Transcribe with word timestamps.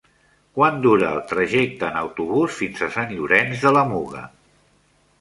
Quant 0.59 0.79
dura 0.85 1.11
el 1.17 1.21
trajecte 1.33 1.87
en 1.91 2.01
autobús 2.01 2.59
fins 2.63 2.83
a 2.89 2.93
Sant 2.99 3.15
Llorenç 3.19 3.67
de 3.67 3.79
la 3.81 3.89
Muga? 3.95 4.29